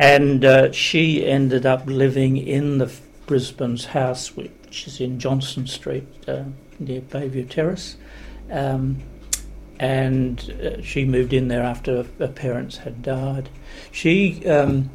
And 0.00 0.46
uh, 0.46 0.72
she 0.72 1.26
ended 1.26 1.66
up 1.66 1.84
living 1.84 2.38
in 2.38 2.78
the 2.78 2.90
Brisbane's 3.26 3.84
house, 3.84 4.34
which 4.34 4.86
is 4.86 4.98
in 4.98 5.20
Johnston 5.20 5.66
Street 5.66 6.06
uh, 6.26 6.44
near 6.78 7.02
Bayview 7.02 7.50
Terrace. 7.50 7.96
Um, 8.50 9.02
and 9.78 10.40
uh, 10.62 10.80
she 10.80 11.04
moved 11.04 11.34
in 11.34 11.48
there 11.48 11.62
after 11.62 12.06
her 12.18 12.28
parents 12.28 12.78
had 12.78 13.02
died. 13.02 13.50
She 13.92 14.46
um, 14.46 14.88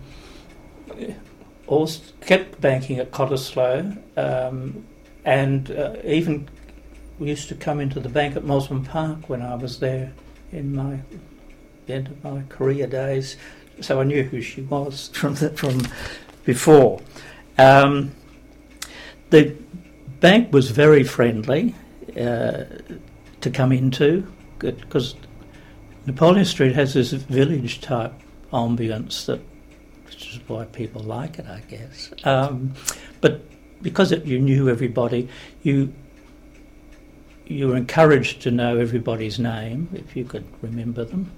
also 1.67 2.01
kept 2.21 2.59
banking 2.59 2.97
at 2.97 3.11
Cottesloe 3.11 4.01
um, 4.17 4.87
and 5.23 5.69
uh, 5.69 5.97
even 6.03 6.49
used 7.19 7.47
to 7.49 7.55
come 7.55 7.79
into 7.79 7.99
the 7.99 8.09
bank 8.09 8.35
at 8.35 8.43
Mosman 8.43 8.87
Park 8.87 9.29
when 9.29 9.43
I 9.43 9.53
was 9.53 9.79
there 9.79 10.13
in 10.51 10.73
my 10.73 11.01
the 11.85 11.93
end 11.93 12.07
of 12.07 12.23
my 12.23 12.41
career 12.49 12.87
days. 12.87 13.37
So 13.81 13.99
I 13.99 14.03
knew 14.03 14.23
who 14.23 14.41
she 14.41 14.61
was 14.61 15.09
from 15.13 15.35
the, 15.35 15.49
from 15.51 15.81
before. 16.43 17.01
Um, 17.57 18.11
the 19.29 19.55
bank 20.19 20.53
was 20.53 20.71
very 20.71 21.03
friendly 21.03 21.75
uh, 22.17 22.65
to 23.41 23.51
come 23.51 23.71
into 23.71 24.31
because 24.59 25.15
Napoleon 26.05 26.45
Street 26.45 26.75
has 26.75 26.93
this 26.93 27.11
village 27.11 27.81
type 27.81 28.13
ambience 28.53 29.25
that, 29.25 29.41
which 30.05 30.33
is 30.33 30.39
why 30.47 30.65
people 30.65 31.01
like 31.01 31.39
it, 31.39 31.45
I 31.47 31.61
guess. 31.67 32.11
Um, 32.23 32.73
but 33.21 33.41
because 33.81 34.11
it, 34.11 34.25
you 34.25 34.39
knew 34.39 34.69
everybody, 34.69 35.27
you 35.63 35.93
you 37.47 37.67
were 37.67 37.75
encouraged 37.75 38.41
to 38.41 38.49
know 38.49 38.77
everybody's 38.77 39.37
name 39.37 39.87
if 39.93 40.15
you 40.15 40.25
could 40.25 40.45
remember 40.63 41.05
them, 41.05 41.31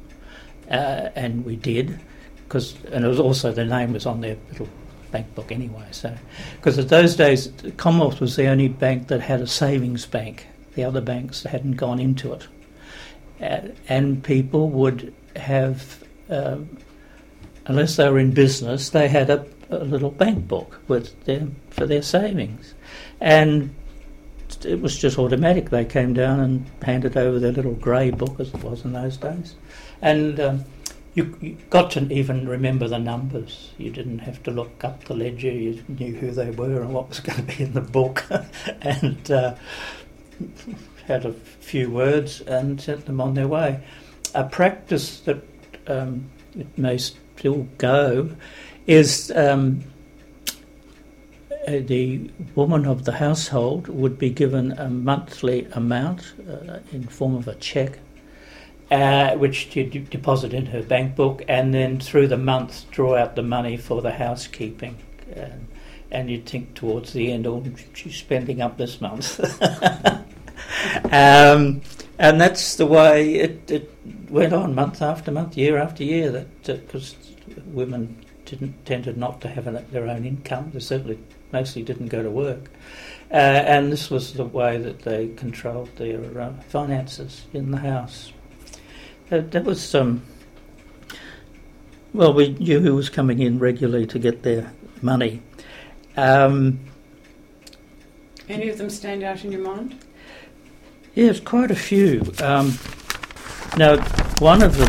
uh, 0.72 1.10
and 1.16 1.44
we 1.44 1.58
did, 1.58 2.00
because 2.48 2.76
and 2.92 3.04
it 3.06 3.08
was 3.08 3.20
also 3.20 3.52
the 3.52 3.66
name 3.66 3.94
was 3.94 4.06
on 4.06 4.22
their 4.22 4.38
little 4.50 4.70
bank 5.12 5.34
book 5.36 5.52
anyway. 5.52 5.88
So, 5.92 6.16
because 6.56 6.78
at 6.78 6.90
those 6.90 7.16
days, 7.16 7.52
Commonwealth 7.78 8.20
was 8.20 8.36
the 8.36 8.48
only 8.48 8.68
bank 8.68 9.08
that 9.08 9.22
had 9.22 9.42
a 9.42 9.48
savings 9.48 10.06
bank. 10.06 10.48
The 10.76 10.84
other 10.84 11.02
banks 11.02 11.44
hadn't 11.44 11.74
gone 11.74 12.00
into 12.00 12.34
it 12.34 12.48
and 13.40 14.24
people 14.24 14.70
would 14.70 15.14
have, 15.36 16.04
um, 16.30 16.78
unless 17.66 17.96
they 17.96 18.10
were 18.10 18.20
in 18.20 18.32
business, 18.32 18.90
they 18.90 19.08
had 19.08 19.30
a, 19.30 19.46
a 19.70 19.84
little 19.84 20.12
bank 20.12 20.48
book 20.48 20.80
with 20.88 21.24
their, 21.26 21.48
for 21.70 21.86
their 21.86 22.02
savings, 22.02 22.74
and 23.22 23.74
it 24.64 24.82
was 24.82 24.98
just 24.98 25.20
automatic. 25.20 25.70
They 25.70 25.86
came 25.86 26.14
down 26.14 26.40
and 26.40 26.66
handed 26.82 27.18
over 27.18 27.40
their 27.40 27.52
little 27.52 27.76
grey 27.76 28.10
book, 28.10 28.40
as 28.40 28.54
it 28.54 28.64
was 28.64 28.84
in 28.86 28.94
those 28.94 29.18
days, 29.18 29.56
and. 30.02 30.40
Um, 30.40 30.66
you, 31.18 31.36
you, 31.42 31.58
got 31.72 31.90
to 31.92 32.14
even 32.14 32.48
remember 32.48 32.88
the 32.88 33.00
numbers. 33.00 33.72
You 33.80 33.90
didn't 33.90 34.20
have 34.20 34.44
to 34.44 34.52
look 34.52 34.84
up 34.84 35.04
the 35.06 35.16
ledger. 35.16 35.50
You 35.50 35.84
knew 35.88 36.14
who 36.14 36.30
they 36.30 36.52
were 36.52 36.84
and 36.84 36.94
what 36.94 37.10
was 37.10 37.20
going 37.28 37.44
to 37.46 37.58
be 37.58 37.64
in 37.64 37.74
the 37.74 37.82
book, 37.82 38.24
and 38.82 39.32
uh, 39.32 39.56
had 41.08 41.26
a 41.26 41.34
few 41.34 41.90
words 41.90 42.42
and 42.42 42.80
sent 42.80 43.08
them 43.08 43.20
on 43.20 43.34
their 43.34 43.48
way. 43.48 43.84
A 44.36 44.44
practice 44.44 45.22
that 45.22 45.42
um, 45.88 46.30
it 46.56 46.78
may 46.78 47.00
still 47.00 47.68
go 47.80 48.30
is 48.86 49.32
um, 49.36 49.84
uh, 51.68 51.80
the 51.80 52.30
woman 52.54 52.86
of 52.86 53.06
the 53.06 53.14
household 53.14 53.88
would 53.88 54.20
be 54.20 54.30
given 54.30 54.72
a 54.74 54.88
monthly 54.88 55.66
amount 55.72 56.36
uh, 56.48 56.78
in 56.92 57.08
form 57.08 57.36
of 57.36 57.48
a 57.48 57.56
cheque, 57.56 57.98
uh, 58.92 59.36
which 59.36 59.70
she'd 59.72 60.10
deposit 60.10 60.54
in 60.54 60.68
her 60.68 60.82
bank 60.82 61.16
book, 61.16 61.44
and 61.48 61.74
then 61.74 62.00
through 62.00 62.28
the 62.28 62.38
month 62.38 62.90
draw 62.92 63.16
out 63.16 63.36
the 63.36 63.44
money 63.44 63.78
for 63.78 64.02
the 64.02 64.12
housekeeping. 64.12 64.98
Um, 65.36 65.68
and 66.10 66.30
you'd 66.30 66.46
think 66.46 66.74
towards 66.74 67.14
the 67.14 67.32
end, 67.32 67.46
oh, 67.46 67.64
she's 67.94 68.16
spending 68.16 68.62
up 68.62 68.78
this 68.78 69.02
month. 69.02 69.40
um, 71.12 71.82
and 72.20 72.42
that's 72.42 72.76
the 72.76 72.86
way 72.86 73.36
it, 73.36 73.70
it, 73.70 73.94
went 74.30 74.54
on 74.54 74.74
month 74.74 75.02
after 75.02 75.32
month, 75.32 75.58
year 75.58 75.78
after 75.78 76.04
year. 76.04 76.32
That 76.32 76.64
because 76.64 77.16
uh, 77.50 77.62
women 77.68 78.26
didn't 78.46 78.86
tended 78.86 79.18
not 79.18 79.42
to 79.42 79.50
have 79.50 79.68
an, 79.68 79.86
their 79.92 80.08
own 80.08 80.26
income. 80.26 80.72
They 80.74 80.80
certainly 80.80 81.20
mostly 81.52 81.84
didn't 81.84 82.08
go 82.08 82.24
to 82.24 82.32
work, 82.32 82.70
uh, 83.32 83.36
and 83.36 83.92
this 83.92 84.10
was 84.10 84.34
the 84.34 84.46
way 84.46 84.78
that 84.78 85.00
they 85.00 85.28
controlled 85.36 85.96
their 85.98 86.40
uh, 86.40 86.54
finances 86.70 87.46
in 87.54 87.72
the 87.72 87.78
house. 87.78 88.32
Uh, 89.30 89.42
that 89.50 89.64
was 89.66 89.94
um, 89.94 90.22
well, 92.14 92.34
we 92.34 92.50
knew 92.54 92.80
who 92.80 92.96
was 92.96 93.10
coming 93.10 93.40
in 93.40 93.60
regularly 93.60 94.08
to 94.08 94.20
get 94.20 94.44
their 94.44 94.72
money. 95.02 95.42
Um, 96.16 96.80
Any 98.50 98.70
of 98.70 98.78
them 98.78 98.90
stand 98.90 99.24
out 99.24 99.44
in 99.44 99.52
your 99.52 99.62
mind? 99.62 100.00
Yes, 101.14 101.40
quite 101.40 101.70
a 101.70 101.76
few. 101.76 102.24
Um, 102.42 102.78
now, 103.78 103.98
one 104.40 104.64
of 104.64 104.78
the 104.78 104.88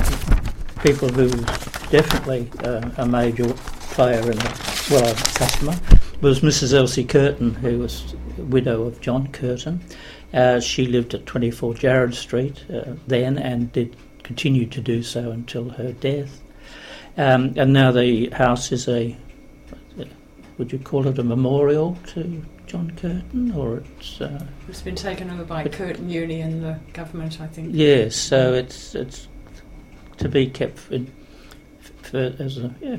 people 0.82 1.09
who 1.09 1.25
was 1.25 1.44
definitely 1.91 2.50
uh, 2.65 2.88
a 2.97 3.06
major 3.06 3.53
player 3.93 4.20
in 4.20 4.38
the, 4.38 4.87
well, 4.91 5.10
a 5.10 5.15
customer, 5.15 5.75
was 6.20 6.41
Mrs. 6.41 6.72
Elsie 6.72 7.05
Curtin, 7.05 7.55
who 7.55 7.78
was 7.78 8.15
widow 8.38 8.84
of 8.84 9.00
John 9.00 9.28
Curtin. 9.28 9.81
Uh, 10.32 10.60
she 10.60 10.87
lived 10.87 11.15
at 11.15 11.26
24 11.26 11.75
Jarrad 11.75 12.15
Street 12.15 12.65
uh, 12.72 12.94
then 13.06 13.38
and 13.38 13.72
did 13.72 13.97
continue 14.28 14.66
to 14.66 14.81
do 14.83 15.03
so 15.03 15.31
until 15.31 15.71
her 15.71 15.91
death. 15.91 16.43
Um, 17.16 17.55
and 17.56 17.72
now 17.72 17.91
the 17.91 18.28
house 18.28 18.71
is 18.71 18.87
a, 18.87 19.16
would 20.59 20.71
you 20.71 20.78
call 20.78 21.06
it 21.09 21.19
a 21.19 21.25
memorial 21.25 21.97
to 22.09 22.44
John 22.67 22.91
Curtin, 22.91 23.53
or 23.53 23.78
it's 23.78 24.21
uh, 24.21 24.44
it's 24.69 24.83
been 24.83 24.94
taken 24.94 25.31
over 25.31 25.44
by 25.44 25.67
Curtin 25.67 26.11
Uni 26.11 26.43
and 26.43 26.62
the 26.62 26.78
government, 26.93 27.41
I 27.41 27.47
think. 27.47 27.71
Yes, 27.72 28.17
so 28.17 28.53
it's 28.53 28.94
it's 28.94 29.28
to 30.19 30.28
be 30.28 30.47
kept 30.50 30.78
for, 30.78 30.99
as 32.38 32.59
a, 32.59 32.75
yeah, 32.83 32.99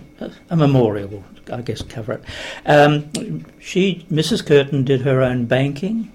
a 0.50 0.56
memorial, 0.56 1.24
I 1.54 1.62
guess, 1.62 1.84
cover 1.84 2.14
it. 2.14 2.24
Um, 2.66 3.46
she, 3.60 4.08
Mrs. 4.12 4.44
Curtin, 4.44 4.84
did 4.84 5.02
her 5.02 5.22
own 5.22 5.46
banking. 5.46 6.12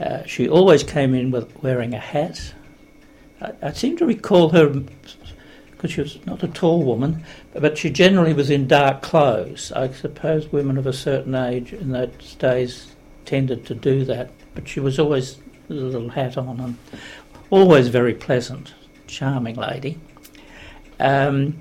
Uh, 0.00 0.24
she 0.24 0.48
always 0.48 0.82
came 0.82 1.12
in 1.12 1.30
with 1.30 1.62
wearing 1.62 1.92
a 1.92 1.98
hat. 1.98 2.54
I, 3.40 3.52
I 3.62 3.72
seem 3.72 3.96
to 3.98 4.06
recall 4.06 4.50
her 4.50 4.68
because 4.68 5.92
she 5.92 6.00
was 6.00 6.26
not 6.26 6.42
a 6.42 6.48
tall 6.48 6.82
woman, 6.82 7.24
but 7.52 7.78
she 7.78 7.90
generally 7.90 8.32
was 8.32 8.50
in 8.50 8.66
dark 8.66 9.00
clothes. 9.02 9.70
I 9.72 9.92
suppose 9.92 10.50
women 10.50 10.76
of 10.76 10.86
a 10.86 10.92
certain 10.92 11.34
age 11.34 11.72
in 11.72 11.92
those 11.92 12.34
days 12.34 12.94
tended 13.24 13.64
to 13.66 13.74
do 13.74 14.04
that, 14.04 14.30
but 14.54 14.66
she 14.66 14.80
was 14.80 14.98
always 14.98 15.38
with 15.68 15.78
a 15.78 15.82
little 15.82 16.08
hat 16.08 16.36
on 16.36 16.60
and 16.60 16.78
always 17.50 17.88
very 17.88 18.14
pleasant, 18.14 18.74
charming 19.06 19.54
lady. 19.54 19.98
Um, 20.98 21.58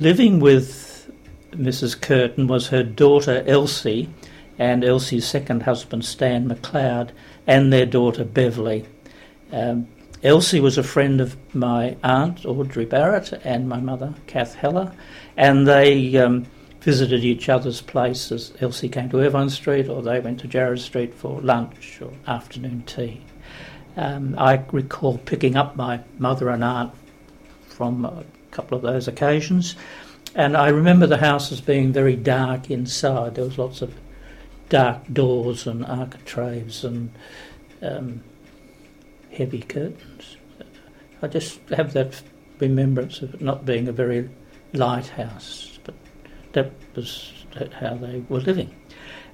living 0.00 0.40
with 0.40 1.10
Mrs. 1.52 2.00
Curtin 2.00 2.46
was 2.46 2.68
her 2.68 2.82
daughter 2.82 3.44
Elsie 3.46 4.08
and 4.58 4.84
Elsie's 4.84 5.26
second 5.26 5.64
husband 5.64 6.04
Stan 6.04 6.48
McLeod 6.48 7.10
and 7.46 7.72
their 7.72 7.86
daughter 7.86 8.24
Beverly. 8.24 8.86
Um, 9.50 9.88
Elsie 10.22 10.60
was 10.60 10.78
a 10.78 10.84
friend 10.84 11.20
of 11.20 11.36
my 11.52 11.96
aunt 12.04 12.46
Audrey 12.46 12.84
Barrett 12.84 13.32
and 13.44 13.68
my 13.68 13.80
mother 13.80 14.14
Kath 14.28 14.54
Heller, 14.54 14.92
and 15.36 15.66
they 15.66 16.16
um, 16.16 16.46
visited 16.80 17.24
each 17.24 17.48
other's 17.48 17.80
places. 17.80 18.52
Elsie 18.60 18.88
came 18.88 19.08
to 19.10 19.18
Irvine 19.18 19.50
Street, 19.50 19.88
or 19.88 20.00
they 20.00 20.20
went 20.20 20.38
to 20.40 20.48
Jarrad 20.48 20.78
Street 20.78 21.12
for 21.12 21.40
lunch 21.40 22.00
or 22.00 22.12
afternoon 22.28 22.84
tea. 22.86 23.22
Um, 23.96 24.36
I 24.38 24.62
recall 24.70 25.18
picking 25.18 25.56
up 25.56 25.74
my 25.74 26.00
mother 26.18 26.50
and 26.50 26.62
aunt 26.62 26.94
from 27.66 28.04
a 28.04 28.24
couple 28.52 28.76
of 28.76 28.82
those 28.82 29.08
occasions, 29.08 29.74
and 30.36 30.56
I 30.56 30.68
remember 30.68 31.08
the 31.08 31.16
house 31.16 31.50
as 31.50 31.60
being 31.60 31.92
very 31.92 32.14
dark 32.14 32.70
inside. 32.70 33.34
There 33.34 33.44
was 33.44 33.58
lots 33.58 33.82
of 33.82 33.92
dark 34.68 35.00
doors 35.12 35.66
and 35.66 35.84
architraves 35.84 36.84
and 36.84 37.10
um, 37.82 38.22
heavy 39.32 39.60
curtains. 39.60 40.36
I 41.22 41.28
just 41.28 41.60
have 41.70 41.92
that 41.92 42.20
remembrance 42.58 43.22
of 43.22 43.34
it 43.34 43.40
not 43.40 43.64
being 43.64 43.88
a 43.88 43.92
very 43.92 44.28
light 44.72 45.08
house, 45.08 45.78
but 45.84 45.94
that 46.52 46.72
was 46.94 47.32
how 47.80 47.94
they 47.94 48.22
were 48.28 48.40
living. 48.40 48.74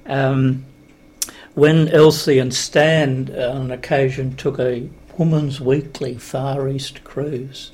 Um, 0.06 0.64
when 1.54 1.88
Elsie 1.88 2.38
and 2.38 2.54
Stan, 2.54 3.34
uh, 3.34 3.52
on 3.52 3.70
occasion, 3.70 4.36
took 4.36 4.58
a 4.58 4.88
woman's 5.16 5.60
weekly 5.60 6.14
Far 6.14 6.68
East 6.68 7.04
cruise, 7.04 7.72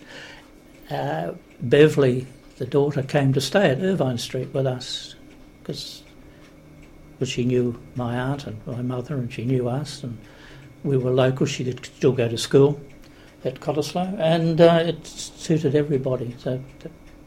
uh, 0.91 1.33
Beverly, 1.61 2.27
the 2.57 2.67
daughter, 2.67 3.03
came 3.03 3.33
to 3.33 3.41
stay 3.41 3.71
at 3.71 3.81
Irvine 3.81 4.19
Street 4.19 4.53
with 4.55 4.67
us 4.67 5.15
because 5.61 6.03
she 7.25 7.45
knew 7.45 7.81
my 7.97 8.17
aunt 8.17 8.47
and 8.47 8.67
my 8.67 8.83
mother, 8.83 9.15
and 9.15 9.33
she 9.33 9.45
knew 9.45 9.69
us, 9.69 10.03
and 10.03 10.19
we 10.85 10.97
were 10.97 11.11
local. 11.11 11.47
She 11.47 11.65
could 11.65 11.85
still 11.85 12.13
go 12.13 12.29
to 12.29 12.39
school 12.39 12.81
at 13.45 13.61
Cottesloe, 13.61 14.19
and 14.21 14.61
uh, 14.61 14.85
it 14.87 15.07
suited 15.07 15.75
everybody. 15.75 16.37
So 16.39 16.63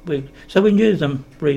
we 0.06 0.30
so 0.48 0.62
we 0.62 0.72
knew 0.72 0.96
them 0.96 1.26
reasonably 1.40 1.56